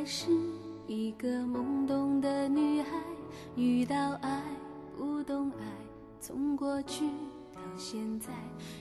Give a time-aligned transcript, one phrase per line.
[0.00, 0.30] 还是
[0.86, 2.88] 一个懵懂的女孩，
[3.54, 4.42] 遇到爱
[4.96, 5.64] 不懂爱，
[6.18, 7.04] 从过去
[7.54, 8.32] 到现在，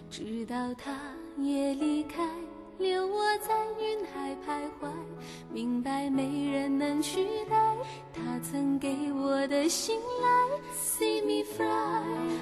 [0.09, 0.98] 直到他
[1.38, 2.26] 也离开，
[2.77, 4.90] 留我在云海徘徊，
[5.52, 7.76] 明白没人能取代
[8.13, 10.30] 他曾给我的信赖。
[10.73, 11.67] See me fly,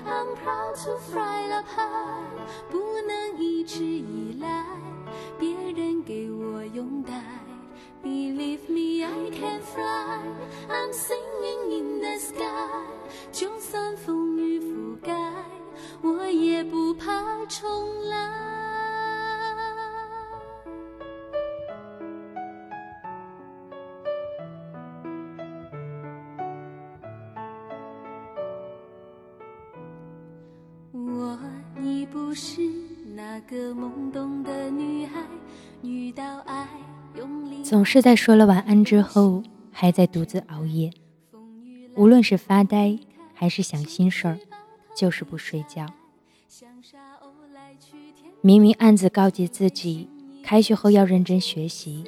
[0.05, 4.46] I'm proud to fly up high，不能一直依赖
[17.67, 18.16] 重来。
[30.93, 31.38] 我
[31.82, 32.62] 已不是
[33.15, 35.21] 那个懵懂的女孩，
[35.82, 36.68] 遇到爱。
[37.63, 40.91] 总是在说了晚安之后，还在独自熬夜。
[41.95, 42.98] 无论是发呆，
[43.34, 44.38] 还是想心事儿，
[44.95, 45.85] 就是不睡觉。
[48.41, 50.10] 明明暗自告诫自己，
[50.43, 52.04] 开学后要认真学习，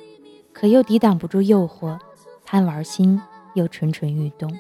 [0.54, 2.00] 可又抵挡不住诱惑，
[2.46, 3.22] 贪玩心
[3.56, 4.58] 又蠢蠢欲动。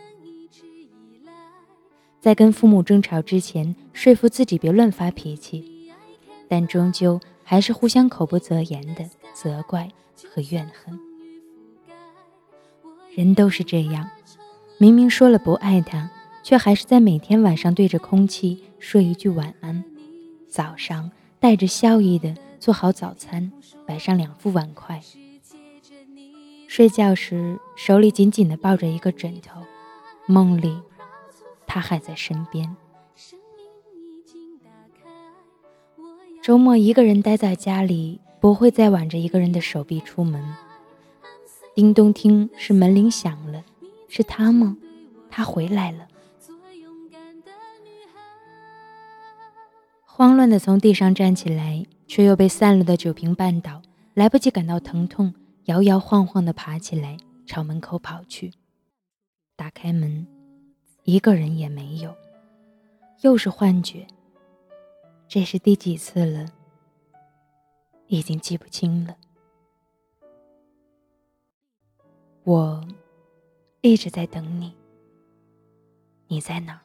[2.19, 5.91] 在跟父母争吵之前，说服自己别乱发脾气，
[6.47, 9.89] 但终究还是互相口不择言的责怪。
[10.35, 10.99] 和怨恨，
[13.15, 14.09] 人都是这样，
[14.77, 16.11] 明明说了不爱他，
[16.43, 19.81] 却还是在每天晚上对着空气说一句晚安，
[20.49, 21.09] 早上
[21.39, 23.51] 带着笑意的做好早餐，
[23.85, 25.01] 摆上两副碗筷，
[26.67, 29.61] 睡觉时手里紧紧的抱着一个枕头，
[30.25, 30.77] 梦里
[31.65, 32.75] 他还在身边。
[36.41, 38.19] 周末一个人待在家里。
[38.41, 40.41] 不会再挽着一个人的手臂出门。
[41.75, 43.65] 叮咚，听是门铃响了，
[44.07, 44.77] 是他吗？
[45.29, 46.07] 他回来了。
[50.19, 53.81] 慌乱的从地上站起来，却又被散落的酒瓶绊倒，
[54.15, 55.33] 来不及感到疼痛，
[55.67, 57.15] 摇摇晃晃地爬起来，
[57.45, 58.51] 朝门口跑去。
[59.55, 60.27] 打开门，
[61.05, 62.13] 一个人也没有。
[63.21, 64.05] 又是幻觉。
[65.29, 66.45] 这是第几次了？
[68.07, 69.15] 已经记不清了。
[72.43, 72.85] 我
[73.79, 74.75] 一直在等你，
[76.27, 76.81] 你在哪？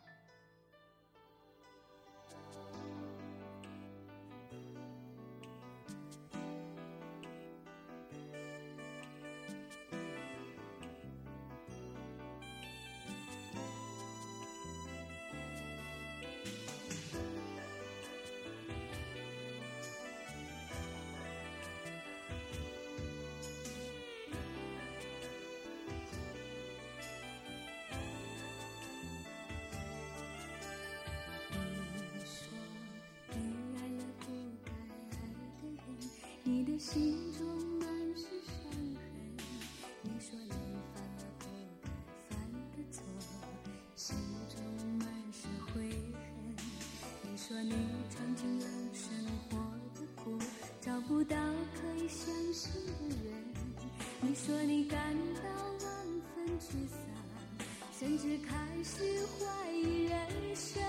[36.79, 37.47] 心中
[37.79, 39.37] 满是伤痕
[40.03, 40.51] 你说你
[40.93, 41.47] 犯了不
[42.29, 42.37] 该犯
[42.73, 43.03] 的错
[43.95, 44.17] 心
[44.49, 44.61] 中
[44.99, 46.57] 满是悔恨
[47.23, 47.73] 你说你
[48.11, 49.09] 尝尽了生
[49.49, 49.57] 活
[49.95, 50.37] 的苦
[50.81, 51.37] 找不到
[51.75, 52.73] 可以相信
[53.09, 53.35] 的人。
[54.21, 54.99] 你说你感
[55.37, 56.99] 到万分沮丧
[57.99, 60.35] 甚至开始怀疑人。
[60.55, 60.83] 生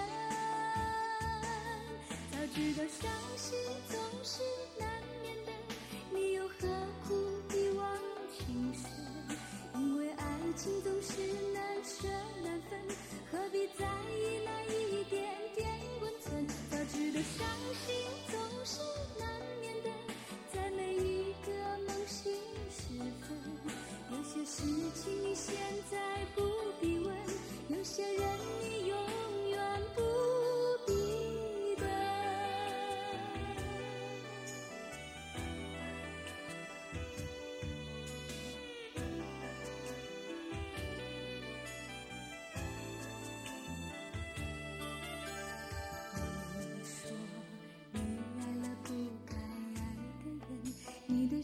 [2.31, 3.57] 早知道伤心
[3.90, 4.41] 总是
[4.79, 4.94] 难
[10.66, 11.44] 心动是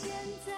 [0.00, 0.08] 现
[0.46, 0.57] 在